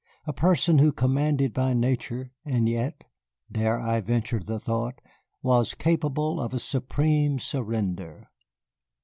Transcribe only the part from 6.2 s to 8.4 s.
of a supreme surrender.